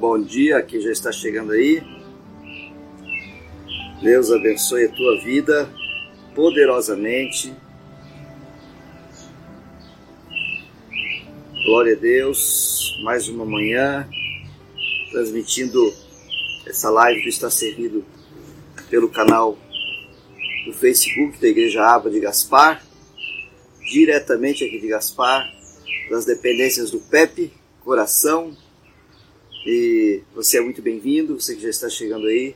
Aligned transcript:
Bom 0.00 0.18
dia, 0.18 0.62
quem 0.62 0.80
já 0.80 0.90
está 0.90 1.12
chegando 1.12 1.52
aí. 1.52 1.82
Deus 4.02 4.32
abençoe 4.32 4.86
a 4.86 4.92
tua 4.92 5.20
vida 5.20 5.68
poderosamente. 6.34 7.54
Glória 11.66 11.94
a 11.94 11.98
Deus, 11.98 12.98
mais 13.04 13.28
uma 13.28 13.44
manhã, 13.44 14.08
transmitindo 15.10 15.92
essa 16.66 16.88
live 16.88 17.20
que 17.20 17.28
está 17.28 17.50
servido 17.50 18.02
pelo 18.88 19.10
canal 19.10 19.58
do 20.64 20.72
Facebook 20.72 21.38
da 21.38 21.48
Igreja 21.48 21.84
Aba 21.84 22.08
de 22.08 22.20
Gaspar, 22.20 22.82
diretamente 23.90 24.64
aqui 24.64 24.78
de 24.78 24.86
Gaspar, 24.86 25.52
das 26.08 26.24
dependências 26.24 26.92
do 26.92 27.00
PEP, 27.00 27.52
Coração, 27.80 28.56
e 29.66 30.22
você 30.32 30.58
é 30.58 30.60
muito 30.60 30.80
bem-vindo, 30.80 31.38
você 31.38 31.56
que 31.56 31.62
já 31.62 31.68
está 31.68 31.88
chegando 31.88 32.26
aí. 32.26 32.54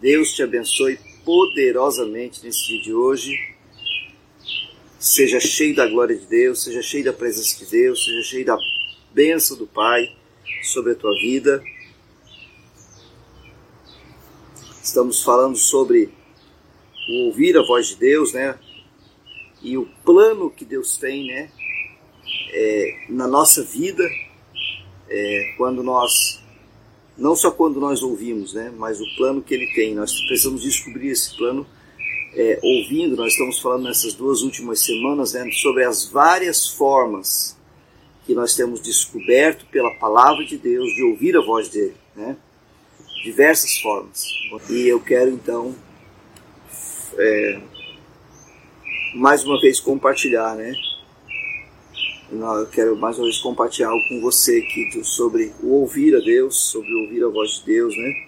Deus 0.00 0.32
te 0.34 0.42
abençoe 0.42 0.98
poderosamente 1.24 2.44
nesse 2.44 2.66
dia 2.66 2.82
de 2.82 2.92
hoje. 2.92 3.32
Seja 4.98 5.38
cheio 5.38 5.74
da 5.74 5.86
glória 5.86 6.16
de 6.16 6.26
Deus, 6.26 6.64
seja 6.64 6.82
cheio 6.82 7.04
da 7.04 7.12
presença 7.12 7.64
de 7.64 7.70
Deus, 7.70 8.04
seja 8.04 8.22
cheio 8.22 8.44
da 8.44 8.58
bênção 9.14 9.56
do 9.56 9.68
Pai 9.68 10.14
sobre 10.64 10.92
a 10.92 10.94
tua 10.96 11.12
vida. 11.20 11.62
Estamos 14.82 15.22
falando 15.22 15.56
sobre 15.56 16.10
o 17.08 17.26
ouvir 17.26 17.56
a 17.56 17.62
voz 17.62 17.88
de 17.88 17.96
Deus, 17.96 18.32
né? 18.32 18.58
E 19.62 19.76
o 19.76 19.86
plano 20.04 20.50
que 20.50 20.64
Deus 20.64 20.96
tem, 20.96 21.26
né? 21.26 21.50
É, 22.52 23.06
na 23.08 23.26
nossa 23.26 23.62
vida 23.62 24.04
é, 25.08 25.54
quando 25.56 25.82
nós, 25.82 26.40
não 27.16 27.34
só 27.36 27.50
quando 27.50 27.80
nós 27.80 28.02
ouvimos, 28.02 28.54
né, 28.54 28.72
mas 28.76 29.00
o 29.00 29.16
plano 29.16 29.42
que 29.42 29.54
ele 29.54 29.66
tem. 29.74 29.94
Nós 29.94 30.12
precisamos 30.26 30.62
descobrir 30.62 31.08
esse 31.08 31.36
plano 31.36 31.66
é, 32.34 32.58
ouvindo. 32.62 33.16
Nós 33.16 33.32
estamos 33.32 33.58
falando 33.58 33.84
nessas 33.84 34.14
duas 34.14 34.42
últimas 34.42 34.80
semanas 34.80 35.32
né, 35.32 35.48
sobre 35.52 35.84
as 35.84 36.06
várias 36.06 36.68
formas 36.68 37.56
que 38.26 38.34
nós 38.34 38.54
temos 38.54 38.80
descoberto 38.80 39.64
pela 39.66 39.94
palavra 39.94 40.44
de 40.44 40.58
Deus 40.58 40.92
de 40.94 41.02
ouvir 41.04 41.36
a 41.36 41.40
voz 41.40 41.68
dele, 41.68 41.94
né? 42.14 42.36
Diversas 43.22 43.78
formas. 43.78 44.26
E 44.68 44.88
eu 44.88 44.98
quero 44.98 45.30
então 45.30 45.72
é, 47.16 47.60
mais 49.16 49.44
uma 49.44 49.58
vez 49.58 49.80
compartilhar, 49.80 50.54
né? 50.56 50.74
eu 52.30 52.66
quero 52.66 52.96
mais 52.96 53.16
uma 53.16 53.24
vez 53.24 53.38
compartilhar 53.38 53.88
algo 53.88 54.06
com 54.08 54.20
você 54.20 54.58
aqui 54.58 55.02
sobre 55.04 55.54
o 55.62 55.68
ouvir 55.68 56.14
a 56.14 56.18
Deus, 56.18 56.56
sobre 56.70 56.92
ouvir 56.92 57.24
a 57.24 57.28
voz 57.28 57.52
de 57.52 57.64
Deus, 57.64 57.96
né? 57.96 58.26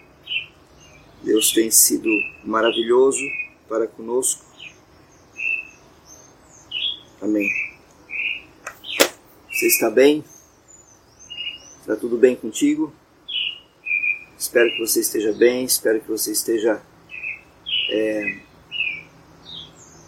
Deus 1.23 1.53
tem 1.53 1.71
sido 1.71 2.09
maravilhoso 2.43 3.21
para 3.69 3.87
conosco. 3.87 4.43
Amém. 7.21 7.51
Você 9.51 9.67
está 9.67 9.91
bem? 9.91 10.25
Está 11.81 11.97
tudo 11.97 12.17
bem 12.17 12.35
contigo? 12.35 12.93
Espero 14.39 14.71
que 14.71 14.79
você 14.79 15.01
esteja 15.01 15.33
bem, 15.33 15.65
espero 15.65 16.01
que 16.01 16.09
você 16.09 16.33
esteja 16.33 16.81
é, 17.91 18.39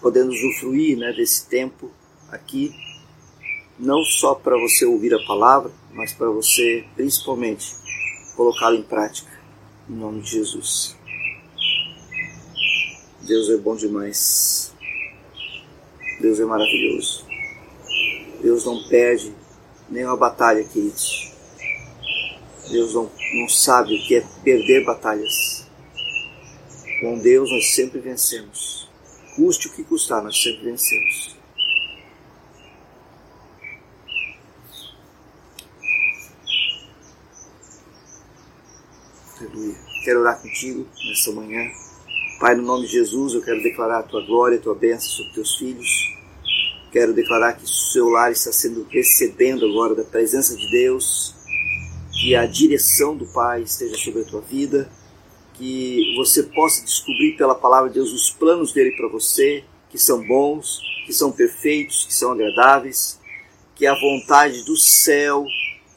podendo 0.00 0.30
usufruir 0.30 0.96
né, 0.98 1.12
desse 1.12 1.46
tempo 1.46 1.90
aqui 2.30 2.74
não 3.78 4.04
só 4.04 4.34
para 4.34 4.58
você 4.58 4.84
ouvir 4.84 5.14
a 5.14 5.26
palavra, 5.26 5.72
mas 5.92 6.12
para 6.12 6.28
você 6.28 6.84
principalmente 6.94 7.74
colocá-la 8.36 8.76
em 8.76 8.82
prática, 8.82 9.30
em 9.88 9.94
nome 9.94 10.20
de 10.20 10.30
Jesus. 10.30 10.96
Deus 13.22 13.48
é 13.48 13.56
bom 13.56 13.76
demais. 13.76 14.72
Deus 16.20 16.38
é 16.40 16.44
maravilhoso. 16.44 17.24
Deus 18.42 18.64
não 18.64 18.82
perde 18.88 19.32
nenhuma 19.88 20.16
batalha, 20.16 20.64
queridos. 20.64 21.32
Deus 22.70 22.94
não, 22.94 23.10
não 23.34 23.48
sabe 23.48 23.96
o 23.96 24.06
que 24.06 24.16
é 24.16 24.26
perder 24.44 24.84
batalhas. 24.84 25.66
Com 27.00 27.18
Deus 27.18 27.50
nós 27.50 27.74
sempre 27.74 28.00
vencemos. 28.00 28.79
Custe 29.36 29.68
o 29.68 29.72
que 29.72 29.84
custar, 29.84 30.22
nós 30.22 30.40
sempre 30.40 30.64
vencemos. 30.64 31.36
Aleluia. 39.40 39.74
Quero 40.04 40.20
orar 40.20 40.40
contigo 40.40 40.86
nessa 41.08 41.32
manhã. 41.32 41.70
Pai, 42.40 42.54
no 42.54 42.62
nome 42.62 42.86
de 42.86 42.92
Jesus, 42.92 43.34
eu 43.34 43.42
quero 43.42 43.62
declarar 43.62 43.98
a 44.00 44.02
tua 44.02 44.24
glória, 44.24 44.58
a 44.58 44.60
tua 44.60 44.74
bênção 44.74 45.08
sobre 45.08 45.32
teus 45.34 45.56
filhos. 45.56 45.88
Quero 46.90 47.12
declarar 47.12 47.52
que 47.52 47.64
o 47.64 47.68
seu 47.68 48.08
lar 48.08 48.32
está 48.32 48.52
sendo 48.52 48.86
recebendo 48.90 49.64
agora 49.64 49.94
da 49.94 50.04
presença 50.04 50.56
de 50.56 50.70
Deus, 50.70 51.34
que 52.12 52.34
a 52.34 52.46
direção 52.46 53.16
do 53.16 53.26
Pai 53.26 53.62
esteja 53.62 53.96
sobre 53.96 54.22
a 54.22 54.24
tua 54.24 54.40
vida, 54.40 54.90
que 55.60 56.16
você 56.16 56.44
possa 56.44 56.82
descobrir 56.82 57.36
pela 57.36 57.54
palavra 57.54 57.90
de 57.90 57.96
Deus 57.96 58.10
os 58.14 58.30
planos 58.30 58.72
dele 58.72 58.92
para 58.96 59.08
você, 59.08 59.62
que 59.90 59.98
são 59.98 60.26
bons, 60.26 60.80
que 61.04 61.12
são 61.12 61.30
perfeitos, 61.30 62.06
que 62.06 62.14
são 62.14 62.32
agradáveis, 62.32 63.20
que 63.74 63.86
a 63.86 63.94
vontade 63.94 64.64
do 64.64 64.74
céu 64.74 65.44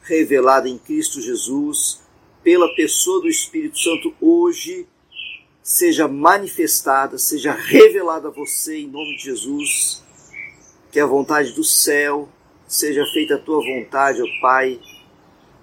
revelada 0.02 0.68
em 0.68 0.76
Cristo 0.76 1.18
Jesus 1.18 2.02
pela 2.42 2.68
pessoa 2.74 3.22
do 3.22 3.28
Espírito 3.28 3.78
Santo 3.78 4.14
hoje 4.20 4.86
seja 5.62 6.06
manifestada, 6.06 7.16
seja 7.16 7.52
revelada 7.52 8.28
a 8.28 8.30
você 8.30 8.80
em 8.80 8.86
nome 8.86 9.16
de 9.16 9.24
Jesus. 9.24 10.04
Que 10.92 11.00
a 11.00 11.06
vontade 11.06 11.52
do 11.52 11.64
céu 11.64 12.28
seja 12.68 13.02
feita 13.14 13.36
a 13.36 13.38
tua 13.38 13.64
vontade, 13.64 14.20
ó 14.20 14.26
Pai, 14.42 14.78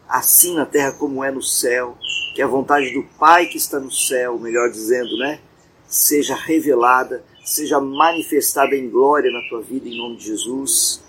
assim 0.10 0.56
na 0.56 0.66
terra 0.66 0.92
como 0.94 1.24
é 1.24 1.30
no 1.30 1.44
céu. 1.44 1.96
Que 2.34 2.42
a 2.42 2.48
vontade 2.48 2.94
do 2.94 3.04
Pai 3.20 3.48
que 3.48 3.58
está 3.58 3.80
no 3.80 3.92
céu, 3.92 4.40
melhor 4.40 4.70
dizendo, 4.70 5.18
né, 5.18 5.40
seja 5.88 6.36
revelada, 6.36 7.24
seja 7.44 7.80
manifestada 7.80 8.76
em 8.76 8.90
glória 8.90 9.32
na 9.32 9.42
tua 9.50 9.62
vida 9.62 9.88
em 9.88 9.98
nome 9.98 10.18
de 10.18 10.26
Jesus. 10.26 11.02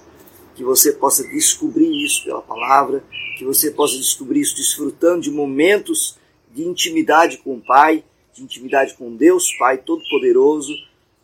Que 0.55 0.65
você 0.65 0.93
possa 0.93 1.23
descobrir 1.29 2.05
isso 2.05 2.25
pela 2.25 2.43
palavra 2.43 3.03
que 3.43 3.45
você 3.45 3.73
possa 3.73 3.97
descobrir 3.97 4.41
isso 4.41 4.55
desfrutando 4.55 5.23
de 5.23 5.31
momentos 5.31 6.17
de 6.53 6.63
intimidade 6.63 7.39
com 7.39 7.57
o 7.57 7.61
Pai, 7.61 8.05
de 8.33 8.43
intimidade 8.43 8.95
com 8.95 9.17
Deus 9.17 9.53
Pai 9.59 9.79
Todo-Poderoso, 9.79 10.73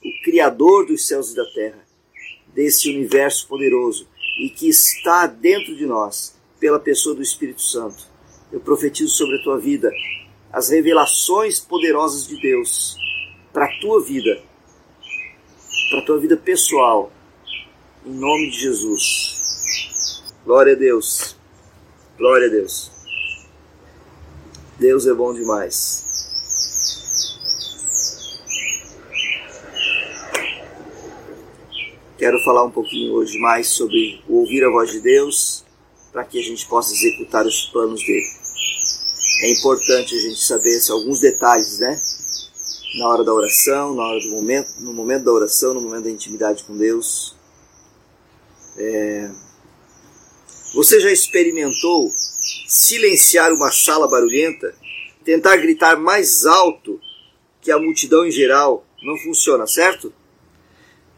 o 0.05 0.23
Criador 0.25 0.87
dos 0.87 1.07
céus 1.07 1.31
e 1.31 1.37
da 1.37 1.45
terra, 1.45 1.79
desse 2.53 2.91
universo 2.91 3.47
poderoso 3.47 4.09
e 4.41 4.51
que 4.51 4.69
está 4.69 5.27
dentro 5.27 5.77
de 5.77 5.87
nós 5.87 6.37
pela 6.59 6.81
pessoa 6.81 7.15
do 7.15 7.23
Espírito 7.23 7.63
Santo. 7.63 8.09
Eu 8.51 8.61
profetizo 8.61 9.15
sobre 9.15 9.37
a 9.37 9.43
tua 9.43 9.59
vida 9.59 9.91
as 10.51 10.71
revelações 10.71 11.61
poderosas 11.61 12.27
de 12.27 12.41
Deus 12.41 12.97
para 13.53 13.67
a 13.67 13.81
tua 13.81 14.03
vida, 14.03 14.43
para 15.91 16.01
a 16.01 16.05
tua 16.07 16.19
vida 16.19 16.37
pessoal, 16.37 17.13
em 18.07 18.13
nome 18.13 18.51
de 18.51 18.61
Jesus. 18.61 20.25
Glória 20.45 20.73
a 20.73 20.77
Deus. 20.77 21.37
Glória 22.17 22.47
a 22.47 22.51
Deus. 22.51 22.91
Deus 24.79 25.07
é 25.07 25.13
bom 25.13 25.35
demais. 25.35 26.07
Quero 32.17 32.43
falar 32.43 32.65
um 32.65 32.71
pouquinho 32.71 33.13
hoje 33.13 33.39
mais 33.39 33.69
sobre 33.69 34.23
ouvir 34.27 34.65
a 34.65 34.71
voz 34.71 34.91
de 34.91 35.01
Deus, 35.01 35.65
para 36.11 36.25
que 36.25 36.39
a 36.39 36.43
gente 36.43 36.67
possa 36.67 36.93
executar 36.95 37.47
os 37.47 37.67
planos 37.67 38.01
dele. 38.01 38.38
É 39.41 39.51
importante 39.51 40.15
a 40.15 40.19
gente 40.19 40.45
saber 40.45 40.79
alguns 40.91 41.21
detalhes, 41.21 41.79
né? 41.79 42.01
Na 42.97 43.09
hora 43.09 43.23
da 43.23 43.33
oração, 43.33 43.95
na 43.95 44.03
hora 44.03 44.21
do 44.21 44.31
momento, 44.31 44.69
no 44.81 44.93
momento 44.93 45.25
da 45.25 45.33
oração, 45.33 45.75
no 45.75 45.81
momento 45.81 46.05
da 46.05 46.11
intimidade 46.11 46.65
com 46.65 46.77
Deus. 46.77 47.37
É, 48.77 49.31
você 50.75 51.01
já 51.01 51.11
experimentou 51.11 52.13
silenciar 52.67 53.53
uma 53.53 53.71
sala 53.71 54.09
barulhenta? 54.09 54.75
Tentar 55.25 55.57
gritar 55.57 55.97
mais 55.97 56.45
alto 56.45 57.01
que 57.61 57.71
a 57.71 57.79
multidão 57.79 58.27
em 58.27 58.31
geral 58.31 58.85
não 59.03 59.17
funciona, 59.19 59.67
certo? 59.67 60.13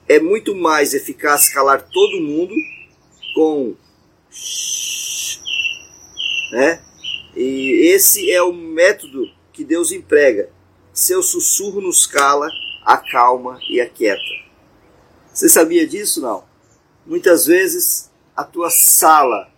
É 0.09 0.19
muito 0.19 0.55
mais 0.55 0.95
eficaz 0.95 1.49
calar 1.49 1.89
todo 1.91 2.21
mundo 2.21 2.55
com 3.35 3.75
né? 6.53 6.83
E 7.35 7.93
esse 7.93 8.31
é 8.31 8.43
o 8.43 8.53
método 8.53 9.31
que 9.53 9.65
Deus 9.65 9.93
emprega. 9.93 10.51
Seu 10.93 11.23
sussurro 11.23 11.81
nos 11.81 12.07
cala, 12.07 12.49
acalma 12.85 13.59
e 13.69 13.81
aquieta. 13.81 14.21
Você 15.33 15.49
sabia 15.49 15.87
disso 15.87 16.21
não? 16.21 16.45
Muitas 17.07 17.47
vezes 17.47 18.11
a 18.37 18.45
tua 18.45 18.71
sala 18.71 19.49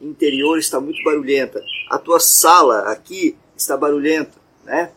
interior 0.00 0.58
está 0.58 0.80
muito 0.80 1.02
barulhenta, 1.02 1.62
a 1.90 1.98
tua 1.98 2.18
sala 2.18 2.90
aqui 2.90 3.36
está 3.56 3.76
barulhenta, 3.76 4.38
né? 4.64 4.90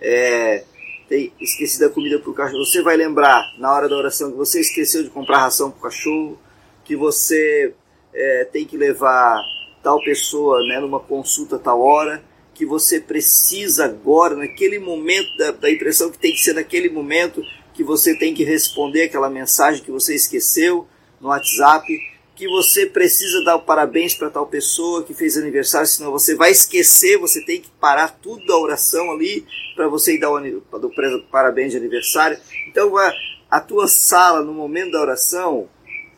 É, 0.00 0.64
tem 1.08 1.32
esquecido 1.40 1.86
a 1.86 1.90
comida 1.90 2.18
para 2.18 2.30
o 2.30 2.34
cachorro. 2.34 2.64
Você 2.64 2.82
vai 2.82 2.96
lembrar 2.96 3.54
na 3.58 3.72
hora 3.72 3.88
da 3.88 3.96
oração 3.96 4.30
que 4.30 4.36
você 4.36 4.60
esqueceu 4.60 5.02
de 5.02 5.10
comprar 5.10 5.38
ração 5.38 5.70
para 5.70 5.78
o 5.78 5.82
cachorro, 5.82 6.38
que 6.84 6.94
você 6.94 7.74
é, 8.12 8.44
tem 8.44 8.64
que 8.64 8.76
levar 8.76 9.42
tal 9.86 10.02
pessoa 10.02 10.58
né, 10.66 10.80
numa 10.80 10.98
consulta 10.98 11.60
tal 11.60 11.80
hora, 11.80 12.20
que 12.52 12.66
você 12.66 12.98
precisa 12.98 13.84
agora, 13.84 14.34
naquele 14.34 14.80
momento, 14.80 15.28
da, 15.36 15.52
da 15.52 15.70
impressão 15.70 16.10
que 16.10 16.18
tem 16.18 16.32
que 16.32 16.40
ser 16.40 16.54
naquele 16.54 16.88
momento 16.90 17.40
que 17.72 17.84
você 17.84 18.18
tem 18.18 18.34
que 18.34 18.42
responder 18.42 19.04
aquela 19.04 19.30
mensagem 19.30 19.84
que 19.84 19.92
você 19.92 20.16
esqueceu 20.16 20.88
no 21.20 21.28
WhatsApp, 21.28 21.86
que 22.34 22.48
você 22.48 22.86
precisa 22.86 23.44
dar 23.44 23.60
parabéns 23.60 24.12
para 24.12 24.28
tal 24.28 24.48
pessoa 24.48 25.04
que 25.04 25.14
fez 25.14 25.36
aniversário, 25.36 25.86
senão 25.86 26.10
você 26.10 26.34
vai 26.34 26.50
esquecer, 26.50 27.16
você 27.16 27.44
tem 27.44 27.60
que 27.60 27.70
parar 27.80 28.08
tudo 28.20 28.44
da 28.44 28.58
oração 28.58 29.12
ali 29.12 29.46
para 29.76 29.86
você 29.86 30.16
ir 30.16 30.18
dar 30.18 30.32
o, 30.32 30.40
do 30.40 30.90
parabéns 31.30 31.70
de 31.70 31.78
aniversário. 31.78 32.36
Então 32.66 32.96
a, 32.96 33.12
a 33.48 33.60
tua 33.60 33.86
sala 33.86 34.42
no 34.42 34.52
momento 34.52 34.90
da 34.90 35.00
oração, 35.00 35.68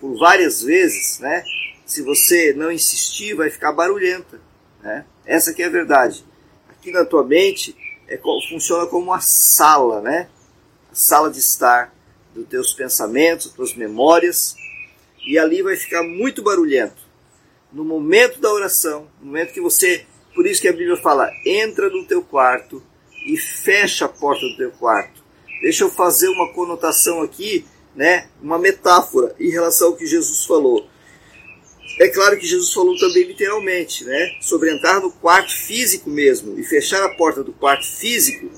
por 0.00 0.16
várias 0.18 0.62
vezes, 0.62 1.18
né? 1.20 1.44
Se 1.88 2.02
você 2.02 2.52
não 2.52 2.70
insistir, 2.70 3.32
vai 3.32 3.48
ficar 3.48 3.72
barulhenta. 3.72 4.38
Né? 4.82 5.06
Essa 5.24 5.54
que 5.54 5.62
é 5.62 5.66
a 5.66 5.70
verdade. 5.70 6.22
Aqui 6.68 6.92
na 6.92 7.02
tua 7.02 7.24
mente 7.24 7.74
é, 8.06 8.20
funciona 8.50 8.86
como 8.86 9.06
uma 9.06 9.22
sala, 9.22 10.02
né? 10.02 10.28
A 10.92 10.94
sala 10.94 11.30
de 11.30 11.38
estar 11.38 11.94
dos 12.34 12.46
teus 12.46 12.74
pensamentos, 12.74 13.50
tuas 13.52 13.74
memórias, 13.74 14.54
e 15.26 15.38
ali 15.38 15.62
vai 15.62 15.76
ficar 15.76 16.02
muito 16.02 16.42
barulhento. 16.42 17.08
No 17.72 17.86
momento 17.86 18.38
da 18.38 18.52
oração, 18.52 19.08
no 19.18 19.28
momento 19.28 19.54
que 19.54 19.60
você, 19.60 20.04
por 20.34 20.46
isso 20.46 20.60
que 20.60 20.68
a 20.68 20.72
Bíblia 20.72 20.96
fala, 20.98 21.30
entra 21.46 21.88
no 21.88 22.04
teu 22.04 22.20
quarto 22.22 22.82
e 23.24 23.38
fecha 23.38 24.04
a 24.04 24.08
porta 24.10 24.46
do 24.46 24.56
teu 24.58 24.70
quarto. 24.72 25.24
Deixa 25.62 25.84
eu 25.84 25.90
fazer 25.90 26.28
uma 26.28 26.52
conotação 26.52 27.22
aqui, 27.22 27.66
né? 27.96 28.28
Uma 28.42 28.58
metáfora 28.58 29.34
em 29.40 29.50
relação 29.50 29.88
ao 29.88 29.96
que 29.96 30.06
Jesus 30.06 30.44
falou. 30.44 30.86
É 32.00 32.08
claro 32.08 32.38
que 32.38 32.46
Jesus 32.46 32.72
falou 32.72 32.96
também 32.96 33.24
literalmente, 33.24 34.04
né? 34.04 34.36
Sobre 34.40 34.72
entrar 34.72 35.00
no 35.00 35.10
quarto 35.10 35.52
físico 35.52 36.08
mesmo 36.08 36.58
e 36.58 36.62
fechar 36.62 37.04
a 37.04 37.14
porta 37.16 37.42
do 37.42 37.52
quarto 37.52 37.86
físico. 37.86 38.48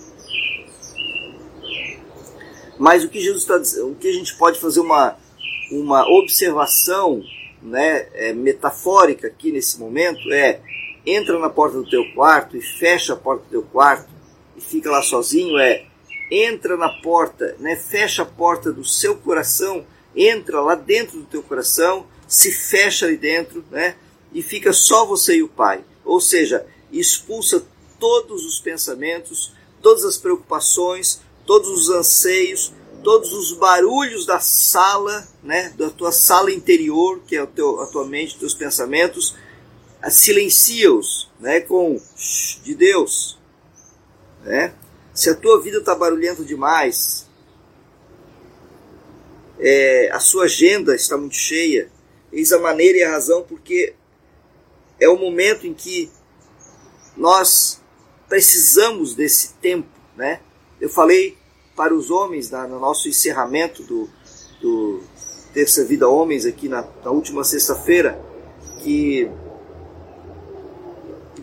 Mas 2.78 3.04
o 3.04 3.08
que 3.08 3.20
Jesus 3.20 3.42
está 3.42 3.58
dizendo, 3.58 3.92
o 3.92 3.94
que 3.94 4.08
a 4.08 4.12
gente 4.12 4.36
pode 4.36 4.58
fazer 4.58 4.80
uma, 4.80 5.16
uma 5.70 6.06
observação 6.10 7.22
né, 7.62 8.08
é, 8.14 8.32
metafórica 8.32 9.26
aqui 9.26 9.52
nesse 9.52 9.78
momento 9.78 10.32
é 10.32 10.60
entra 11.04 11.38
na 11.38 11.50
porta 11.50 11.76
do 11.76 11.88
teu 11.88 12.04
quarto 12.12 12.56
e 12.56 12.62
fecha 12.62 13.12
a 13.12 13.16
porta 13.16 13.44
do 13.44 13.50
teu 13.50 13.62
quarto 13.62 14.08
e 14.56 14.60
fica 14.60 14.90
lá 14.90 15.02
sozinho 15.02 15.58
é 15.58 15.84
entra 16.30 16.76
na 16.76 16.88
porta, 16.88 17.56
né, 17.58 17.74
fecha 17.76 18.22
a 18.22 18.26
porta 18.26 18.72
do 18.72 18.84
seu 18.84 19.16
coração, 19.16 19.84
entra 20.14 20.60
lá 20.60 20.74
dentro 20.74 21.18
do 21.18 21.24
teu 21.24 21.42
coração, 21.42 22.06
se 22.30 22.52
fecha 22.52 23.06
ali 23.06 23.16
dentro, 23.16 23.64
né, 23.72 23.96
e 24.32 24.40
fica 24.40 24.72
só 24.72 25.04
você 25.04 25.38
e 25.38 25.42
o 25.42 25.48
Pai. 25.48 25.84
Ou 26.04 26.20
seja, 26.20 26.64
expulsa 26.92 27.66
todos 27.98 28.46
os 28.46 28.60
pensamentos, 28.60 29.52
todas 29.82 30.04
as 30.04 30.16
preocupações, 30.16 31.20
todos 31.44 31.68
os 31.68 31.90
anseios, 31.90 32.72
todos 33.02 33.32
os 33.32 33.52
barulhos 33.54 34.24
da 34.24 34.38
sala, 34.38 35.26
né, 35.42 35.70
da 35.76 35.90
tua 35.90 36.12
sala 36.12 36.52
interior, 36.52 37.20
que 37.26 37.34
é 37.34 37.42
o 37.42 37.48
teu, 37.48 37.80
a 37.80 37.86
tua 37.88 38.06
mente, 38.06 38.38
teus 38.38 38.54
pensamentos, 38.54 39.34
silencia-os, 40.08 41.28
né, 41.40 41.60
com 41.60 42.00
de 42.62 42.74
Deus, 42.76 43.38
né? 44.44 44.72
Se 45.12 45.28
a 45.28 45.34
tua 45.34 45.60
vida 45.60 45.78
está 45.78 45.94
barulhenta 45.96 46.44
demais, 46.44 47.26
é, 49.58 50.10
a 50.12 50.20
sua 50.20 50.44
agenda 50.44 50.94
está 50.94 51.16
muito 51.16 51.34
cheia, 51.34 51.90
eis 52.32 52.52
a 52.52 52.58
maneira 52.58 52.98
e 52.98 53.02
a 53.02 53.12
razão 53.12 53.42
porque 53.42 53.94
é 54.98 55.08
o 55.08 55.18
momento 55.18 55.66
em 55.66 55.74
que 55.74 56.10
nós 57.16 57.80
precisamos 58.28 59.14
desse 59.14 59.54
tempo, 59.54 59.88
né? 60.16 60.40
Eu 60.80 60.88
falei 60.88 61.36
para 61.76 61.94
os 61.94 62.10
homens 62.10 62.50
na, 62.50 62.66
no 62.66 62.78
nosso 62.78 63.08
encerramento 63.08 63.82
do, 63.82 64.08
do 64.60 65.00
Terça 65.52 65.84
Vida 65.84 66.08
Homens 66.08 66.46
aqui 66.46 66.68
na, 66.68 66.86
na 67.04 67.10
última 67.10 67.42
sexta-feira 67.42 68.20
que 68.82 69.28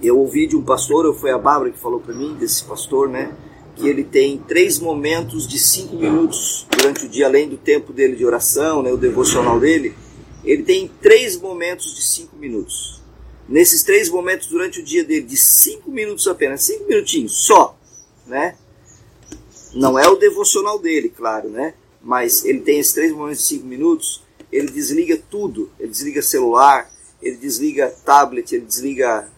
eu 0.02 0.18
ouvi 0.18 0.48
de 0.48 0.56
um 0.56 0.62
pastor, 0.62 1.06
ou 1.06 1.14
foi 1.14 1.32
a 1.32 1.38
Bárbara 1.38 1.72
que 1.72 1.80
falou 1.80 2.00
para 2.00 2.14
mim 2.14 2.36
desse 2.36 2.64
pastor, 2.64 3.10
né? 3.10 3.32
Que 3.76 3.88
ele 3.88 4.04
tem 4.04 4.38
três 4.38 4.80
momentos 4.80 5.48
de 5.48 5.60
cinco 5.60 5.96
minutos 5.96 6.68
durante 6.76 7.06
o 7.06 7.10
dia, 7.10 7.26
além 7.26 7.48
do 7.48 7.58
tempo 7.58 7.94
dele 7.94 8.16
de 8.16 8.26
oração, 8.26 8.82
né, 8.82 8.92
o 8.92 8.98
devocional 8.98 9.60
dele. 9.60 9.96
Ele 10.48 10.64
tem 10.64 10.88
três 11.02 11.36
momentos 11.36 11.94
de 11.94 12.02
cinco 12.02 12.36
minutos. 12.38 13.02
Nesses 13.48 13.84
três 13.84 14.10
momentos 14.10 14.48
durante 14.48 14.80
o 14.80 14.84
dia 14.84 15.04
dele, 15.04 15.22
de 15.22 15.38
cinco 15.38 15.92
minutos 15.92 16.28
apenas, 16.28 16.64
cinco 16.64 16.86
minutinhos 16.88 17.46
só, 17.46 17.78
né? 18.26 18.58
Não 19.74 20.00
é 20.00 20.08
o 20.08 20.16
devocional 20.16 20.80
dele, 20.80 21.10
claro, 21.10 21.50
né? 21.50 21.74
Mas 22.02 22.46
ele 22.46 22.62
tem 22.62 22.80
esses 22.80 22.94
três 22.94 23.12
momentos 23.12 23.40
de 23.40 23.48
cinco 23.48 23.66
minutos, 23.66 24.24
ele 24.52 24.72
desliga 24.72 25.22
tudo. 25.30 25.70
Ele 25.80 25.90
desliga 25.90 26.22
celular, 26.22 26.90
ele 27.22 27.36
desliga 27.36 27.90
tablet, 28.06 28.54
ele 28.54 28.66
desliga 28.66 29.30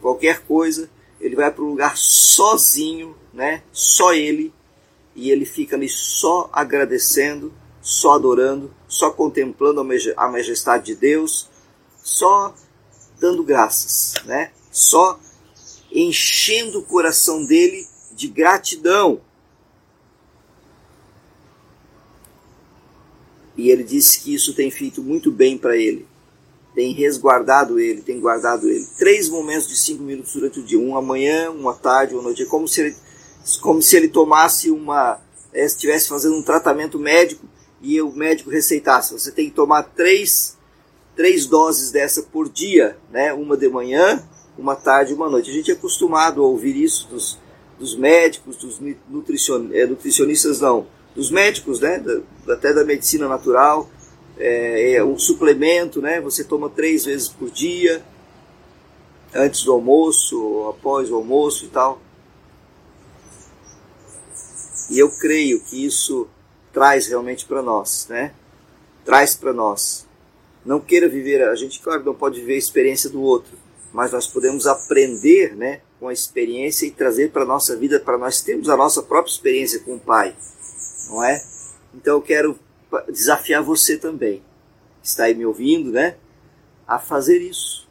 qualquer 0.00 0.40
coisa. 0.40 0.90
Ele 1.20 1.34
vai 1.34 1.50
para 1.50 1.64
o 1.64 1.68
lugar 1.68 1.96
sozinho, 1.96 3.16
né? 3.32 3.62
Só 3.72 4.12
ele. 4.12 4.52
E 5.14 5.30
ele 5.30 5.46
fica 5.46 5.76
ali 5.76 5.88
só 5.88 6.50
agradecendo, 6.52 7.52
só 7.86 8.14
adorando, 8.14 8.74
só 8.88 9.12
contemplando 9.12 9.80
a 10.16 10.28
majestade 10.28 10.86
de 10.86 10.96
Deus, 10.96 11.48
só 12.02 12.52
dando 13.20 13.44
graças, 13.44 14.14
né? 14.24 14.50
Só 14.72 15.20
enchendo 15.92 16.80
o 16.80 16.82
coração 16.82 17.46
dele 17.46 17.86
de 18.12 18.26
gratidão 18.26 19.20
E 23.56 23.70
ele 23.70 23.84
disse 23.84 24.20
que 24.20 24.34
isso 24.34 24.52
tem 24.52 24.68
feito 24.68 25.00
muito 25.00 25.30
bem 25.30 25.56
para 25.56 25.76
ele. 25.76 26.06
Tem 26.74 26.92
resguardado 26.92 27.78
ele, 27.78 28.02
tem 28.02 28.18
guardado 28.18 28.68
ele. 28.68 28.84
Três 28.98 29.28
momentos 29.28 29.68
de 29.68 29.76
cinco 29.76 30.02
minutos 30.02 30.32
durante 30.34 30.58
o 30.58 30.62
dia. 30.62 30.78
Um 30.78 30.96
amanhã, 30.96 31.52
uma 31.52 31.72
tarde, 31.72 32.14
uma 32.14 32.22
noite. 32.22 32.42
É 32.42 32.46
como 32.46 32.66
se 32.68 32.80
ele, 32.80 32.96
como 33.62 33.80
se 33.80 33.96
ele 33.96 34.08
tomasse 34.08 34.72
uma... 34.72 35.20
É, 35.54 35.64
estivesse 35.64 36.08
fazendo 36.08 36.36
um 36.36 36.42
tratamento 36.42 36.98
médico 36.98 37.46
e 37.94 38.00
o 38.00 38.12
médico 38.12 38.50
receitasse. 38.50 39.12
Você 39.12 39.30
tem 39.30 39.48
que 39.48 39.54
tomar 39.54 39.82
três, 39.82 40.56
três 41.14 41.46
doses 41.46 41.90
dessa 41.90 42.22
por 42.22 42.48
dia. 42.48 42.96
Né? 43.10 43.32
Uma 43.32 43.56
de 43.56 43.68
manhã, 43.68 44.22
uma 44.58 44.74
tarde 44.74 45.12
e 45.12 45.14
uma 45.14 45.28
noite. 45.28 45.50
A 45.50 45.54
gente 45.54 45.70
é 45.70 45.74
acostumado 45.74 46.42
a 46.42 46.46
ouvir 46.46 46.76
isso 46.76 47.08
dos, 47.08 47.38
dos 47.78 47.94
médicos, 47.96 48.56
dos 48.56 48.80
nutricion, 49.08 49.68
é, 49.72 49.86
nutricionistas 49.86 50.60
não 50.60 50.86
dos 51.16 51.30
médicos, 51.30 51.80
né, 51.80 51.98
da, 51.98 52.52
até 52.52 52.74
da 52.74 52.84
medicina 52.84 53.26
natural, 53.26 53.88
é, 54.38 54.92
é, 54.96 55.04
um 55.04 55.18
suplemento, 55.18 56.02
né, 56.02 56.20
você 56.20 56.44
toma 56.44 56.68
três 56.68 57.06
vezes 57.06 57.26
por 57.26 57.50
dia, 57.50 58.04
antes 59.34 59.64
do 59.64 59.72
almoço, 59.72 60.68
após 60.68 61.10
o 61.10 61.16
almoço 61.16 61.64
e 61.64 61.68
tal. 61.68 62.00
E 64.90 64.98
eu 64.98 65.10
creio 65.10 65.58
que 65.60 65.84
isso 65.84 66.28
traz 66.76 67.06
realmente 67.06 67.46
para 67.46 67.62
nós, 67.62 68.06
né? 68.10 68.34
Traz 69.02 69.34
para 69.34 69.54
nós. 69.54 70.06
Não 70.62 70.78
queira 70.78 71.08
viver, 71.08 71.42
a 71.42 71.54
gente, 71.54 71.80
claro, 71.80 72.04
não 72.04 72.14
pode 72.14 72.40
viver 72.40 72.52
a 72.52 72.58
experiência 72.58 73.08
do 73.08 73.22
outro, 73.22 73.56
mas 73.94 74.12
nós 74.12 74.26
podemos 74.26 74.66
aprender, 74.66 75.56
né, 75.56 75.80
com 75.98 76.08
a 76.08 76.12
experiência 76.12 76.84
e 76.84 76.90
trazer 76.90 77.30
para 77.30 77.44
a 77.44 77.46
nossa 77.46 77.74
vida, 77.74 77.98
para 77.98 78.18
nós 78.18 78.42
termos 78.42 78.68
a 78.68 78.76
nossa 78.76 79.02
própria 79.02 79.32
experiência 79.32 79.80
com 79.80 79.94
o 79.94 79.98
Pai 79.98 80.36
não 81.08 81.22
é? 81.22 81.42
Então 81.94 82.16
eu 82.16 82.22
quero 82.22 82.58
desafiar 83.08 83.62
você 83.62 83.96
também, 83.96 84.42
que 85.00 85.08
está 85.08 85.24
aí 85.24 85.34
me 85.34 85.46
ouvindo, 85.46 85.90
né? 85.90 86.16
A 86.86 86.98
fazer 86.98 87.40
isso. 87.40 87.88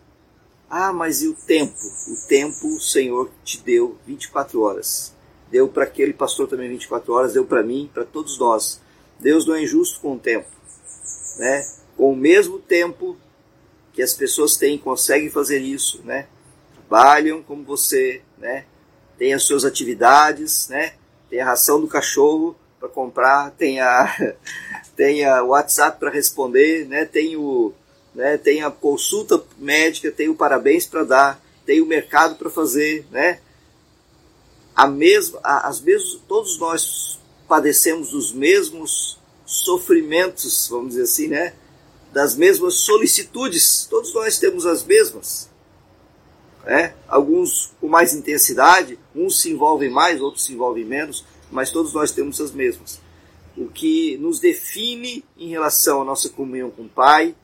Ah, 0.69 0.91
mas 0.93 1.21
e 1.21 1.27
o 1.27 1.33
tempo? 1.33 1.75
O 1.77 2.27
tempo 2.27 2.67
o 2.67 2.79
Senhor 2.79 3.31
te 3.43 3.61
deu 3.61 3.97
24 4.05 4.61
horas. 4.61 5.14
Deu 5.51 5.67
para 5.67 5.83
aquele 5.83 6.13
pastor 6.13 6.47
também 6.47 6.69
24 6.69 7.13
horas, 7.13 7.33
deu 7.33 7.45
para 7.45 7.63
mim, 7.63 7.89
para 7.93 8.03
todos 8.03 8.37
nós. 8.39 8.81
Deus 9.19 9.45
não 9.45 9.55
é 9.55 9.63
injusto 9.63 9.99
com 10.01 10.13
o 10.13 10.19
tempo, 10.19 10.47
né? 11.37 11.65
Com 11.95 12.11
o 12.11 12.15
mesmo 12.15 12.59
tempo 12.59 13.17
que 13.93 14.01
as 14.01 14.13
pessoas 14.13 14.57
têm, 14.57 14.77
conseguem 14.77 15.29
fazer 15.29 15.59
isso, 15.59 16.01
né? 16.03 16.27
Trabalham 16.73 17.41
como 17.41 17.63
você, 17.63 18.21
né? 18.37 18.65
Tem 19.17 19.33
as 19.33 19.43
suas 19.43 19.63
atividades, 19.63 20.67
né? 20.67 20.93
Tem 21.29 21.39
a 21.39 21.45
ração 21.45 21.79
do 21.79 21.87
cachorro, 21.87 22.55
para 22.85 22.89
comprar, 22.89 23.51
tem 23.51 23.79
a, 23.79 24.35
tem 24.95 25.25
a 25.25 25.43
WhatsApp 25.43 25.99
para 25.99 26.11
responder, 26.11 26.87
né? 26.87 27.05
tem 27.05 27.35
o, 27.35 27.73
né? 28.13 28.37
tem 28.37 28.63
a 28.63 28.71
consulta 28.71 29.41
médica, 29.57 30.11
tem 30.11 30.29
o 30.29 30.35
parabéns 30.35 30.85
para 30.85 31.03
dar, 31.03 31.41
tem 31.65 31.81
o 31.81 31.85
mercado 31.85 32.35
para 32.35 32.49
fazer, 32.49 33.05
né? 33.11 33.39
A 34.75 34.88
mesma, 34.88 35.39
as 35.41 35.79
mesmas, 35.79 36.20
todos 36.27 36.58
nós 36.60 37.20
padecemos 37.48 38.10
dos 38.10 38.34
mesmos 38.34 39.17
sofrimentos, 39.46 40.67
vamos 40.70 40.89
dizer 40.89 41.03
assim, 41.03 41.27
né? 41.27 41.53
Das 42.12 42.36
mesmas 42.36 42.75
solicitudes, 42.75 43.88
todos 43.89 44.13
nós 44.13 44.38
temos 44.39 44.65
as 44.65 44.84
mesmas. 44.84 45.50
Né? 46.65 46.96
Alguns 47.08 47.72
com 47.79 47.88
mais 47.88 48.13
intensidade, 48.13 48.98
uns 49.15 49.41
se 49.41 49.51
envolvem 49.51 49.89
mais, 49.89 50.20
outros 50.20 50.46
se 50.46 50.53
envolvem 50.53 50.84
menos, 50.84 51.24
mas 51.51 51.72
todos 51.72 51.94
nós 51.94 52.12
temos 52.12 52.41
as 52.41 52.51
mesmas. 52.51 53.00
O 53.55 53.67
que 53.67 54.17
nos 54.17 54.39
define 54.39 55.24
em 55.38 55.50
relação 55.50 56.01
à 56.01 56.05
nossa 56.05 56.27
comunhão 56.29 56.72
com 56.72 56.84
o 56.84 56.89
Pai 56.89 57.36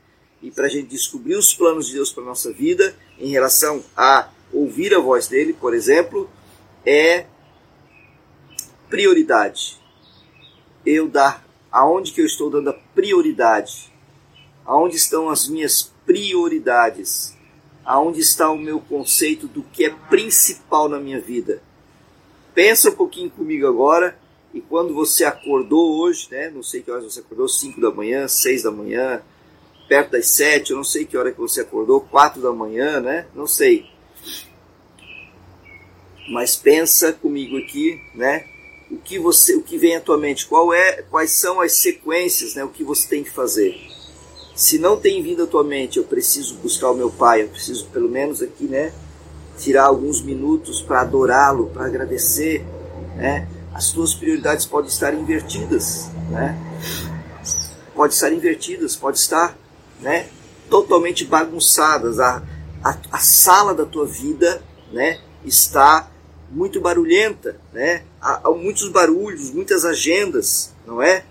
e 0.41 0.49
para 0.49 0.65
a 0.65 0.69
gente 0.69 0.87
descobrir 0.87 1.35
os 1.35 1.53
planos 1.53 1.87
de 1.87 1.93
Deus 1.93 2.11
para 2.11 2.23
a 2.23 2.25
nossa 2.25 2.51
vida, 2.51 2.95
em 3.19 3.29
relação 3.29 3.83
a 3.95 4.29
ouvir 4.51 4.93
a 4.93 4.99
voz 4.99 5.27
dele, 5.27 5.53
por 5.53 5.73
exemplo, 5.73 6.29
é 6.85 7.25
prioridade. 8.89 9.79
Eu 10.85 11.07
dar 11.07 11.45
aonde 11.71 12.11
que 12.11 12.21
eu 12.21 12.25
estou 12.25 12.49
dando 12.49 12.69
a 12.69 12.73
prioridade? 12.73 13.91
Aonde 14.65 14.95
estão 14.95 15.29
as 15.29 15.47
minhas 15.47 15.93
prioridades? 16.05 17.37
Aonde 17.85 18.19
está 18.19 18.49
o 18.51 18.57
meu 18.57 18.79
conceito 18.79 19.47
do 19.47 19.63
que 19.63 19.85
é 19.85 19.89
principal 19.89 20.89
na 20.89 20.99
minha 20.99 21.19
vida? 21.19 21.61
Pensa 22.53 22.89
um 22.89 22.95
pouquinho 22.95 23.29
comigo 23.29 23.65
agora 23.65 24.19
e 24.53 24.59
quando 24.59 24.93
você 24.93 25.23
acordou 25.23 25.99
hoje, 26.01 26.27
né? 26.29 26.49
Não 26.49 26.61
sei 26.61 26.81
que 26.81 26.91
horas 26.91 27.05
você 27.05 27.21
acordou, 27.21 27.47
5 27.47 27.79
da 27.79 27.91
manhã, 27.91 28.27
6 28.27 28.63
da 28.63 28.71
manhã, 28.71 29.21
perto 29.87 30.11
das 30.11 30.27
7, 30.27 30.71
eu 30.71 30.77
não 30.77 30.83
sei 30.83 31.05
que 31.05 31.17
hora 31.17 31.31
que 31.31 31.39
você 31.39 31.61
acordou, 31.61 32.01
4 32.01 32.41
da 32.41 32.51
manhã, 32.51 32.99
né? 32.99 33.27
Não 33.33 33.47
sei. 33.47 33.90
Mas 36.31 36.55
pensa 36.55 37.11
comigo 37.11 37.57
aqui, 37.57 37.99
né? 38.15 38.45
O 38.89 38.97
que 38.97 39.19
você, 39.19 39.55
o 39.55 39.61
que 39.61 39.77
vem 39.77 39.95
à 39.95 40.01
tua 40.01 40.17
mente? 40.17 40.45
Qual 40.45 40.73
é, 40.73 41.03
quais 41.03 41.31
são 41.31 41.61
as 41.61 41.73
sequências, 41.73 42.55
né? 42.55 42.63
O 42.63 42.69
que 42.69 42.83
você 42.83 43.07
tem 43.07 43.23
que 43.23 43.29
fazer? 43.29 43.79
Se 44.55 44.77
não 44.77 44.97
tem 44.97 45.21
vindo 45.21 45.43
à 45.43 45.47
tua 45.47 45.63
mente, 45.63 45.97
eu 45.97 46.03
preciso 46.03 46.55
buscar 46.55 46.91
o 46.91 46.95
meu 46.95 47.09
pai, 47.09 47.43
eu 47.43 47.49
preciso 47.49 47.85
pelo 47.87 48.09
menos 48.09 48.41
aqui, 48.41 48.65
né? 48.65 48.91
Tirar 49.57 49.85
alguns 49.85 50.21
minutos 50.21 50.81
para 50.81 51.01
adorá-lo, 51.01 51.67
para 51.67 51.85
agradecer, 51.85 52.65
né? 53.15 53.47
as 53.73 53.91
tuas 53.91 54.13
prioridades 54.13 54.65
podem 54.65 54.89
estar 54.89 55.13
invertidas, 55.13 56.09
né? 56.29 56.57
Pode 57.95 58.13
estar 58.13 58.31
invertidas, 58.31 58.95
pode 58.95 59.17
estar, 59.17 59.57
né? 60.01 60.27
Totalmente 60.69 61.25
bagunçadas. 61.25 62.19
A, 62.19 62.43
a, 62.83 62.97
a 63.11 63.17
sala 63.19 63.73
da 63.73 63.85
tua 63.85 64.05
vida, 64.05 64.61
né? 64.91 65.19
Está 65.45 66.10
muito 66.51 66.81
barulhenta, 66.81 67.59
né? 67.73 68.03
Há, 68.21 68.47
há 68.47 68.51
muitos 68.51 68.89
barulhos, 68.89 69.51
muitas 69.51 69.85
agendas, 69.85 70.73
não 70.85 71.01
é? 71.01 71.23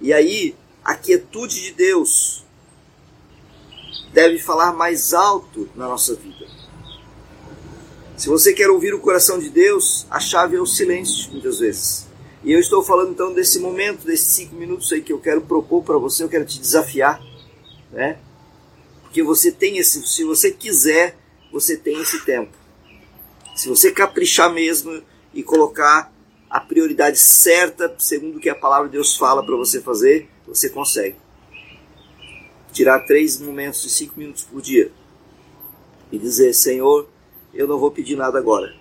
E 0.00 0.12
aí 0.12 0.54
a 0.84 0.94
quietude 0.94 1.60
de 1.60 1.72
Deus 1.72 2.44
deve 4.12 4.38
falar 4.38 4.72
mais 4.72 5.12
alto 5.12 5.68
na 5.74 5.88
nossa 5.88 6.14
vida. 6.14 6.46
Se 8.16 8.28
você 8.28 8.52
quer 8.52 8.70
ouvir 8.70 8.94
o 8.94 9.00
coração 9.00 9.38
de 9.38 9.48
Deus, 9.48 10.06
a 10.08 10.20
chave 10.20 10.56
é 10.56 10.60
o 10.60 10.66
silêncio, 10.66 11.32
muitas 11.32 11.58
vezes. 11.58 12.06
E 12.44 12.52
eu 12.52 12.60
estou 12.60 12.82
falando 12.82 13.10
então 13.10 13.32
desse 13.32 13.58
momento, 13.58 14.06
desses 14.06 14.32
cinco 14.32 14.54
minutos 14.54 14.92
aí 14.92 15.00
que 15.00 15.12
eu 15.12 15.18
quero 15.18 15.40
propor 15.40 15.82
para 15.82 15.98
você, 15.98 16.22
eu 16.22 16.28
quero 16.28 16.44
te 16.44 16.60
desafiar, 16.60 17.20
né? 17.90 18.18
Porque 19.02 19.22
você 19.22 19.50
tem 19.50 19.78
esse, 19.78 20.06
se 20.06 20.24
você 20.24 20.50
quiser, 20.50 21.16
você 21.52 21.76
tem 21.76 22.00
esse 22.00 22.24
tempo. 22.24 22.61
Se 23.54 23.68
você 23.68 23.90
caprichar 23.90 24.52
mesmo 24.52 25.02
e 25.34 25.42
colocar 25.42 26.12
a 26.48 26.60
prioridade 26.60 27.18
certa, 27.18 27.94
segundo 27.98 28.36
o 28.36 28.40
que 28.40 28.48
a 28.48 28.54
palavra 28.54 28.86
de 28.88 28.92
Deus 28.92 29.16
fala 29.16 29.44
para 29.44 29.56
você 29.56 29.80
fazer, 29.80 30.28
você 30.46 30.68
consegue. 30.68 31.16
Tirar 32.72 33.00
três 33.06 33.40
momentos 33.40 33.82
de 33.82 33.90
cinco 33.90 34.18
minutos 34.18 34.44
por 34.44 34.60
dia 34.60 34.90
e 36.10 36.18
dizer: 36.18 36.52
Senhor, 36.54 37.08
eu 37.54 37.66
não 37.66 37.78
vou 37.78 37.90
pedir 37.90 38.16
nada 38.16 38.38
agora. 38.38 38.74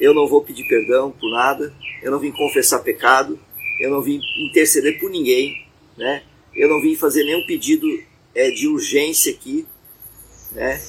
Eu 0.00 0.14
não 0.14 0.26
vou 0.26 0.42
pedir 0.42 0.66
perdão 0.66 1.10
por 1.10 1.30
nada, 1.30 1.72
eu 2.02 2.10
não 2.10 2.18
vim 2.18 2.32
confessar 2.32 2.80
pecado, 2.80 3.38
eu 3.80 3.90
não 3.90 4.02
vim 4.02 4.20
interceder 4.48 4.98
por 4.98 5.10
ninguém, 5.10 5.66
né? 5.96 6.24
Eu 6.54 6.68
não 6.68 6.80
vim 6.80 6.96
fazer 6.96 7.24
nenhum 7.24 7.46
pedido 7.46 7.86
é, 8.34 8.50
de 8.50 8.66
urgência 8.68 9.32
aqui, 9.32 9.66
né? 10.50 10.80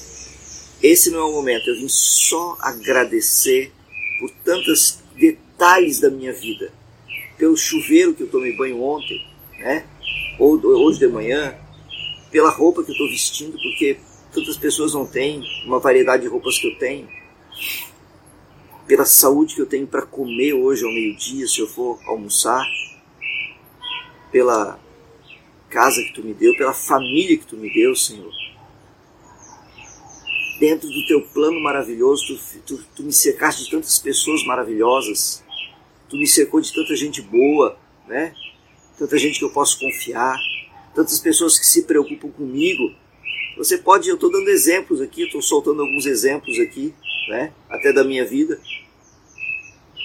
Esse 0.83 1.09
não 1.09 1.19
é 1.19 1.23
o 1.23 1.31
momento, 1.31 1.69
eu 1.69 1.77
vim 1.77 1.87
só 1.87 2.57
agradecer 2.59 3.71
por 4.19 4.29
tantos 4.43 4.99
detalhes 5.15 6.01
da 6.01 6.09
minha 6.09 6.33
vida. 6.33 6.73
Pelo 7.37 7.55
chuveiro 7.55 8.13
que 8.13 8.23
eu 8.23 8.27
tomei 8.27 8.53
banho 8.57 8.83
ontem, 8.83 9.25
né? 9.59 9.87
Ou 10.37 10.59
hoje 10.61 10.99
de 10.99 11.07
manhã, 11.07 11.57
pela 12.29 12.49
roupa 12.49 12.83
que 12.83 12.89
eu 12.89 12.93
estou 12.93 13.07
vestindo, 13.07 13.53
porque 13.53 13.97
tantas 14.33 14.57
pessoas 14.57 14.93
não 14.93 15.05
têm 15.05 15.41
uma 15.65 15.79
variedade 15.79 16.23
de 16.23 16.29
roupas 16.29 16.59
que 16.59 16.67
eu 16.67 16.77
tenho, 16.77 17.07
pela 18.85 19.05
saúde 19.05 19.55
que 19.55 19.61
eu 19.61 19.65
tenho 19.65 19.87
para 19.87 20.01
comer 20.01 20.53
hoje 20.53 20.83
ao 20.83 20.91
meio-dia, 20.91 21.47
se 21.47 21.61
eu 21.61 21.67
for 21.67 21.97
almoçar, 22.05 22.65
pela 24.33 24.77
casa 25.69 26.03
que 26.03 26.11
tu 26.11 26.23
me 26.23 26.33
deu, 26.33 26.53
pela 26.57 26.73
família 26.73 27.37
que 27.37 27.45
tu 27.45 27.55
me 27.55 27.73
deu, 27.73 27.95
Senhor. 27.95 28.42
Dentro 30.59 30.87
do 30.87 31.07
teu 31.07 31.21
plano 31.21 31.59
maravilhoso, 31.59 32.37
tu, 32.37 32.59
tu, 32.59 32.85
tu 32.95 33.03
me 33.03 33.11
cercaste 33.11 33.65
de 33.65 33.71
tantas 33.71 33.99
pessoas 33.99 34.45
maravilhosas, 34.45 35.43
tu 36.09 36.17
me 36.17 36.27
cercou 36.27 36.61
de 36.61 36.71
tanta 36.71 36.95
gente 36.95 37.21
boa, 37.21 37.77
né? 38.07 38.33
Tanta 38.97 39.17
gente 39.17 39.39
que 39.39 39.45
eu 39.45 39.51
posso 39.51 39.79
confiar, 39.79 40.37
tantas 40.93 41.19
pessoas 41.19 41.57
que 41.57 41.65
se 41.65 41.83
preocupam 41.83 42.29
comigo, 42.29 42.93
você 43.57 43.77
pode, 43.77 44.09
eu 44.09 44.15
estou 44.15 44.31
dando 44.31 44.49
exemplos 44.49 44.99
aqui, 44.99 45.23
estou 45.23 45.41
soltando 45.41 45.81
alguns 45.81 46.05
exemplos 46.05 46.59
aqui, 46.59 46.93
né, 47.27 47.53
até 47.69 47.93
da 47.93 48.03
minha 48.03 48.25
vida. 48.25 48.59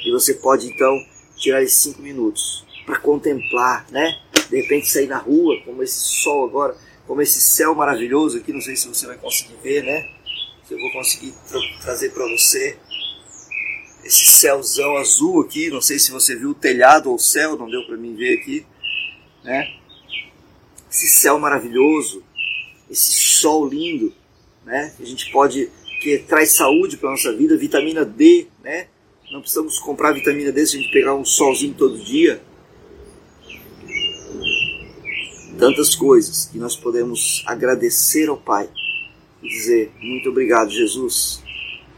E 0.05 0.11
você 0.11 0.35
pode 0.35 0.67
então 0.67 0.95
tirar 1.37 1.63
esses 1.63 1.79
cinco 1.79 2.03
minutos 2.03 2.65
para 2.85 2.99
contemplar, 2.99 3.87
né? 3.91 4.19
De 4.49 4.61
repente 4.61 4.89
sair 4.89 5.07
na 5.07 5.19
rua, 5.19 5.61
como 5.65 5.83
esse 5.83 5.99
sol 5.99 6.45
agora, 6.45 6.77
como 7.07 7.21
esse 7.21 7.41
céu 7.41 7.75
maravilhoso 7.75 8.39
aqui, 8.39 8.53
não 8.53 8.61
sei 8.61 8.77
se 8.77 8.87
você 8.87 9.07
vai 9.07 9.17
conseguir 9.17 9.57
ver, 9.63 9.83
né? 9.83 10.09
Se 10.69 10.75
eu 10.75 10.81
vou 10.81 10.93
conseguir 10.93 11.33
tra 11.49 11.59
trazer 11.81 12.11
para 12.11 12.29
você 12.29 12.77
esse 14.05 14.27
céuzão 14.27 14.99
azul 14.99 15.41
aqui, 15.41 15.71
não 15.71 15.81
sei 15.81 15.99
se 15.99 16.11
você 16.11 16.37
viu 16.37 16.51
o 16.51 16.55
telhado 16.55 17.09
ou 17.09 17.15
o 17.15 17.19
céu, 17.19 17.57
não 17.57 17.71
deu 17.71 17.87
para 17.87 17.97
mim 17.97 18.15
ver 18.15 18.39
aqui, 18.39 18.67
né? 19.43 19.75
Esse 20.91 21.09
céu 21.09 21.39
maravilhoso, 21.39 22.23
esse 22.91 23.13
sol 23.15 23.67
lindo, 23.67 24.13
né? 24.67 24.93
Que 24.95 25.05
a 25.05 25.07
gente 25.07 25.33
pode 25.33 25.71
que 26.03 26.19
traz 26.19 26.53
saúde 26.53 26.99
para 26.99 27.13
nossa 27.13 27.35
vida, 27.35 27.57
vitamina 27.57 28.05
D, 28.05 28.47
né? 28.63 28.89
Não 29.33 29.41
precisamos 29.41 29.79
comprar 29.79 30.13
vitamina 30.13 30.53
D 30.53 30.67
se 30.67 30.77
a 30.77 30.81
gente 30.81 30.93
pegar 30.93 31.15
um 31.15 31.25
solzinho 31.25 31.73
todo 31.73 31.99
dia. 31.99 32.43
Tantas 35.59 35.95
coisas 35.95 36.45
que 36.45 36.59
nós 36.59 36.77
podemos 36.77 37.43
agradecer 37.47 38.29
ao 38.29 38.37
Pai 38.37 38.69
e 39.43 39.49
dizer 39.49 39.93
muito 40.01 40.29
obrigado, 40.31 40.71
Jesus. 40.71 41.43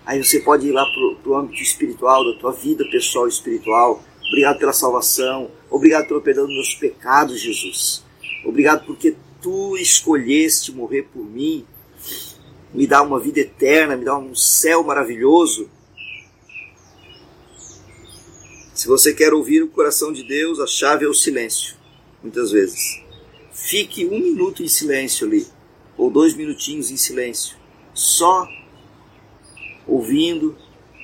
Aí 0.04 0.22
você 0.22 0.40
pode 0.40 0.66
ir 0.66 0.72
lá 0.72 0.84
para 0.84 1.30
o 1.30 1.36
âmbito 1.36 1.62
espiritual, 1.62 2.24
da 2.24 2.38
tua 2.38 2.52
vida 2.52 2.84
pessoal 2.90 3.26
e 3.26 3.30
espiritual. 3.30 4.02
Obrigado 4.28 4.58
pela 4.58 4.72
salvação. 4.72 5.50
Obrigado 5.70 6.08
pelo 6.08 6.20
perdão 6.20 6.46
dos 6.46 6.54
meus 6.54 6.74
pecados, 6.74 7.40
Jesus. 7.40 8.04
Obrigado 8.44 8.84
porque 8.86 9.14
tu 9.40 9.76
escolheste 9.76 10.72
morrer 10.72 11.02
por 11.02 11.24
mim, 11.24 11.64
me 12.72 12.86
dá 12.86 13.02
uma 13.02 13.18
vida 13.18 13.40
eterna, 13.40 13.96
me 13.96 14.04
dá 14.04 14.16
um 14.16 14.34
céu 14.34 14.82
maravilhoso. 14.82 15.68
Se 18.74 18.86
você 18.86 19.12
quer 19.12 19.32
ouvir 19.32 19.62
o 19.62 19.68
coração 19.68 20.12
de 20.12 20.22
Deus, 20.22 20.58
a 20.58 20.66
chave 20.66 21.04
é 21.04 21.08
o 21.08 21.14
silêncio, 21.14 21.76
muitas 22.22 22.50
vezes. 22.50 23.02
Fique 23.52 24.06
um 24.06 24.18
minuto 24.18 24.62
em 24.62 24.68
silêncio 24.68 25.26
ali, 25.26 25.46
ou 26.00 26.10
dois 26.10 26.32
minutinhos 26.34 26.90
em 26.90 26.96
silêncio, 26.96 27.58
só 27.92 28.48
ouvindo 29.86 30.56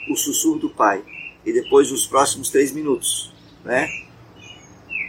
o 0.08 0.16
sussurro 0.16 0.58
do 0.58 0.70
Pai. 0.70 1.04
E 1.44 1.52
depois, 1.52 1.90
nos 1.90 2.06
próximos 2.06 2.48
três 2.48 2.72
minutos, 2.72 3.30
né? 3.62 3.86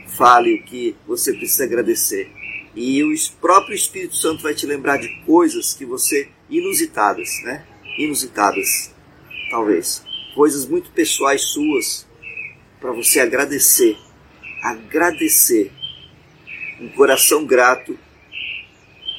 Fale 0.09 0.55
o 0.55 0.63
que 0.63 0.93
você 1.07 1.31
precisa 1.31 1.63
agradecer. 1.63 2.29
E 2.75 3.01
o 3.01 3.15
próprio 3.39 3.73
Espírito 3.73 4.17
Santo 4.17 4.43
vai 4.43 4.53
te 4.53 4.65
lembrar 4.65 4.97
de 4.97 5.07
coisas 5.21 5.73
que 5.73 5.85
você 5.85 6.27
inusitadas, 6.49 7.29
né? 7.45 7.65
Inusitadas, 7.97 8.93
talvez. 9.49 10.03
Coisas 10.35 10.65
muito 10.65 10.91
pessoais 10.91 11.43
suas 11.43 12.05
para 12.81 12.91
você 12.91 13.21
agradecer. 13.21 13.97
Agradecer. 14.61 15.71
Um 16.81 16.89
coração 16.89 17.45
grato 17.45 17.97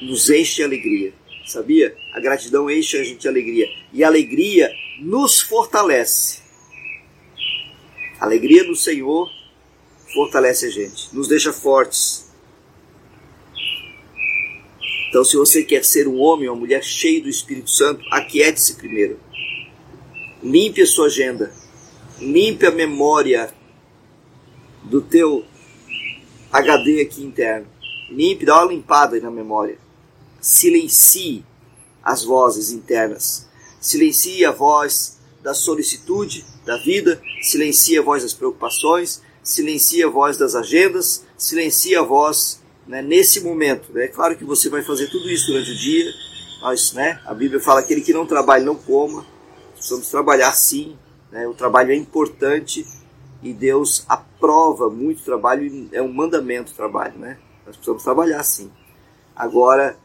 nos 0.00 0.28
enche 0.30 0.56
de 0.56 0.62
alegria. 0.62 1.12
Sabia? 1.46 1.96
A 2.14 2.20
gratidão 2.20 2.70
enche 2.70 2.98
a 2.98 3.04
gente 3.04 3.20
de 3.20 3.28
alegria. 3.28 3.66
E 3.92 4.04
a 4.04 4.06
alegria 4.06 4.70
nos 5.00 5.40
fortalece. 5.40 6.40
A 8.20 8.24
alegria 8.24 8.64
do 8.64 8.74
Senhor 8.74 9.30
fortalece 10.12 10.66
a 10.66 10.70
gente, 10.70 11.14
nos 11.14 11.28
deixa 11.28 11.52
fortes. 11.52 12.28
Então, 15.08 15.24
se 15.24 15.36
você 15.36 15.62
quer 15.62 15.84
ser 15.84 16.06
um 16.06 16.18
homem 16.18 16.48
ou 16.48 16.54
uma 16.54 16.60
mulher 16.60 16.82
cheio 16.82 17.22
do 17.22 17.28
Espírito 17.28 17.70
Santo, 17.70 18.04
aquiete-se 18.10 18.74
primeiro. 18.76 19.18
Limpe 20.42 20.82
a 20.82 20.86
sua 20.86 21.06
agenda. 21.06 21.52
Limpe 22.20 22.66
a 22.66 22.70
memória 22.70 23.52
do 24.84 25.00
teu 25.00 25.46
HD 26.52 27.02
aqui 27.02 27.22
interno. 27.22 27.66
Limpe, 28.10 28.44
dá 28.44 28.62
uma 28.62 28.72
limpada 28.72 29.16
aí 29.16 29.22
na 29.22 29.30
memória. 29.30 29.78
Silencie 30.40 31.44
as 32.02 32.24
vozes 32.24 32.70
internas. 32.70 33.48
Silencie 33.80 34.44
a 34.44 34.50
voz 34.50 35.18
da 35.42 35.54
solicitude 35.54 36.44
da 36.64 36.76
vida, 36.76 37.20
silencie 37.40 37.98
a 37.98 38.02
voz 38.02 38.22
das 38.22 38.34
preocupações, 38.34 39.22
silencie 39.42 40.02
a 40.02 40.08
voz 40.08 40.36
das 40.36 40.54
agendas, 40.54 41.24
silencie 41.36 41.96
a 41.96 42.02
voz 42.02 42.60
né, 42.86 43.00
nesse 43.02 43.40
momento. 43.40 43.90
É 43.96 44.00
né? 44.02 44.08
claro 44.08 44.36
que 44.36 44.44
você 44.44 44.68
vai 44.68 44.82
fazer 44.82 45.08
tudo 45.08 45.28
isso 45.30 45.46
durante 45.46 45.70
o 45.70 45.76
dia, 45.76 46.12
mas 46.60 46.92
né, 46.92 47.20
a 47.24 47.32
Bíblia 47.32 47.60
fala 47.60 47.80
que 47.80 47.86
aquele 47.86 48.00
que 48.00 48.12
não 48.12 48.26
trabalha 48.26 48.64
não 48.64 48.74
coma, 48.74 49.24
precisamos 49.74 50.08
trabalhar 50.08 50.52
sim, 50.54 50.98
né, 51.30 51.46
o 51.46 51.54
trabalho 51.54 51.92
é 51.92 51.96
importante 51.96 52.86
e 53.42 53.52
Deus 53.52 54.04
aprova 54.08 54.90
muito 54.90 55.22
trabalho, 55.22 55.88
é 55.92 56.02
um 56.02 56.12
mandamento 56.12 56.72
o 56.72 56.74
trabalho, 56.74 57.18
né? 57.18 57.38
Nós 57.64 57.76
precisamos 57.76 58.02
trabalhar 58.02 58.42
sim. 58.42 58.70
Agora, 59.36 59.96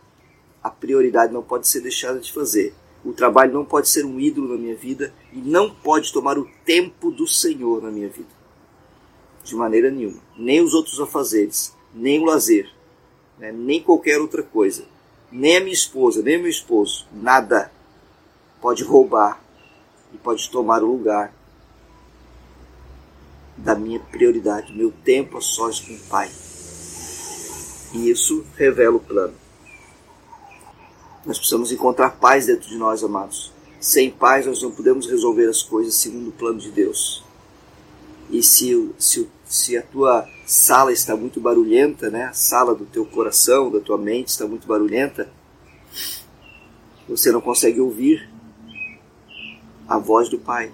a 0.63 0.70
prioridade 0.70 1.34
não 1.34 1.43
pode 1.43 1.67
ser 1.67 1.82
deixada 1.82 2.20
de 2.20 2.32
fazer. 2.32 2.74
O 3.03 3.12
trabalho 3.12 3.53
não 3.53 3.65
pode 3.65 3.89
ser 3.89 4.05
um 4.05 4.17
ídolo 4.17 4.50
na 4.50 4.58
minha 4.58 4.75
vida 4.75 5.13
e 5.34 5.38
não 5.38 5.70
pode 5.70 6.13
tomar 6.13 6.38
o 6.38 6.48
tempo 6.63 7.12
do 7.12 7.27
Senhor 7.27 7.82
na 7.82 7.91
minha 7.91 8.08
vida. 8.08 8.29
De 9.43 9.53
maneira 9.55 9.91
nenhuma. 9.91 10.22
Nem 10.38 10.62
os 10.62 10.74
outros 10.74 11.01
afazeres, 11.01 11.75
nem 11.93 12.22
o 12.22 12.25
lazer, 12.25 12.72
né? 13.38 13.51
nem 13.51 13.84
qualquer 13.84 14.22
outra 14.22 14.41
coisa. 14.41 14.86
Nem 15.29 15.58
a 15.58 15.60
minha 15.60 15.74
esposa, 15.74 16.22
nem 16.22 16.38
o 16.38 16.41
meu 16.41 16.50
esposo. 16.50 17.05
Nada 17.12 17.70
pode 18.62 18.84
roubar 18.84 19.43
e 20.13 20.17
pode 20.17 20.50
tomar 20.50 20.82
o 20.82 20.88
lugar 20.88 21.34
da 23.58 23.75
minha 23.75 24.00
prioridade, 24.00 24.74
meu 24.74 24.91
tempo 25.03 25.38
a 25.38 25.41
sós 25.41 25.79
com 25.79 25.93
o 25.93 26.00
Pai. 26.10 26.32
E 27.93 28.10
isso 28.10 28.46
revela 28.55 28.96
o 28.96 29.00
plano. 29.00 29.43
Nós 31.25 31.38
precisamos 31.38 31.72
encontrar 31.72 32.12
paz 32.12 32.48
dentro 32.48 32.68
de 32.68 32.77
nós, 32.77 33.03
amados. 33.03 33.51
Sem 33.80 34.12
paz, 34.12 34.46
nós 34.46 34.62
não 34.62 34.72
podemos 34.72 35.08
resolver 35.08 35.48
as 35.48 35.62
coisas 35.62 35.96
segundo 35.96 36.30
o 36.30 36.34
plano 36.34 36.60
de 36.60 36.70
Deus. 36.70 37.24
E 38.30 38.44
se, 38.44 38.92
se, 38.98 39.30
se 39.46 39.77
a 39.77 39.82
tua 39.82 40.27
sala 40.46 40.92
está 40.92 41.15
muito 41.15 41.39
barulhenta, 41.39 42.10
né? 42.10 42.25
a 42.25 42.34
sala 42.34 42.75
do 42.75 42.86
teu 42.86 43.06
coração, 43.06 43.72
da 43.72 43.80
tua 43.80 43.98
mente 43.98 44.30
está 44.30 44.46
muito 44.46 44.68
barulhenta, 44.68 45.30
você 47.08 47.32
não 47.32 47.39
consegue 47.39 47.80
ouvir 47.80 48.30
a 49.88 49.98
voz 49.98 50.30
do 50.30 50.39
Pai, 50.39 50.72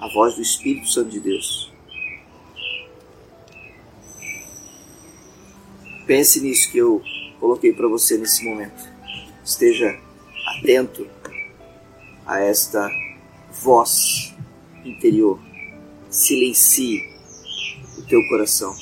a 0.00 0.08
voz 0.12 0.34
do 0.34 0.42
Espírito 0.42 0.88
Santo 0.88 1.10
de 1.10 1.20
Deus. 1.20 1.72
Pense 6.06 6.40
nisso 6.40 6.70
que 6.72 6.78
eu 6.78 7.02
coloquei 7.38 7.72
para 7.72 7.86
você 7.86 8.16
nesse 8.16 8.44
momento. 8.44 8.97
Esteja 9.48 9.98
atento 10.46 11.08
a 12.26 12.38
esta 12.38 12.86
voz 13.62 14.34
interior. 14.84 15.40
Silencie 16.10 17.08
o 17.96 18.02
teu 18.02 18.20
coração. 18.28 18.76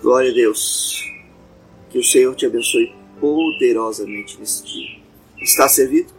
Glória 0.00 0.30
a 0.30 0.34
Deus. 0.34 1.04
Que 1.90 1.98
o 1.98 2.02
Senhor 2.02 2.34
te 2.34 2.46
abençoe 2.46 2.90
poderosamente 3.20 4.38
nesse 4.40 4.64
dia. 4.64 4.98
Está 5.38 5.68
servido? 5.68 6.10